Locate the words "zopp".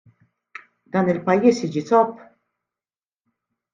1.93-2.25